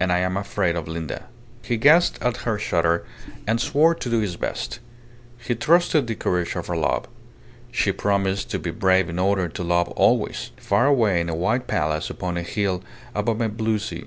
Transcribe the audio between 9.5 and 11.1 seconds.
be loved always far